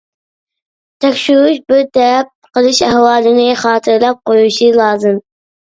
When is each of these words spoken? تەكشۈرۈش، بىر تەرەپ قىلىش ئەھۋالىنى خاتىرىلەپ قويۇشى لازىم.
تەكشۈرۈش، 1.05 1.59
بىر 1.73 1.83
تەرەپ 1.99 2.49
قىلىش 2.59 2.83
ئەھۋالىنى 2.89 3.49
خاتىرىلەپ 3.67 4.27
قويۇشى 4.33 4.77
لازىم. 4.83 5.27